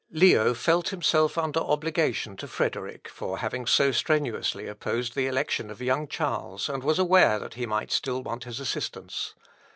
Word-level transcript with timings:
Leo 0.09 0.55
felt 0.55 0.89
himself 0.89 1.37
under 1.37 1.59
obligation 1.59 2.35
to 2.37 2.47
Frederick, 2.47 3.07
for 3.07 3.37
having 3.37 3.67
so 3.67 3.91
strenuously 3.91 4.65
opposed 4.65 5.13
the 5.13 5.27
election 5.27 5.69
of 5.69 5.79
young 5.79 6.07
Charles, 6.07 6.67
and 6.69 6.81
was 6.81 6.97
aware 6.97 7.37
that 7.37 7.53
he 7.53 7.67
might 7.67 7.91
still 7.91 8.23
want 8.23 8.45
his 8.45 8.59
assistance. 8.59 9.35